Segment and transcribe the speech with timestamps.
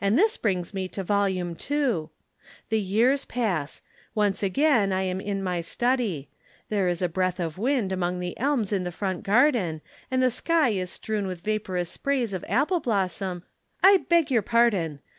[0.00, 2.08] And this brings me to Volume Two.
[2.70, 3.82] The years pass.
[4.14, 6.30] Once again I am in my study.
[6.70, 10.30] There is a breath of wind among the elms in the front garden, and the
[10.30, 13.42] sky is strewn with vaporous sprays of apple blossom
[13.84, 15.00] I beg your pardon.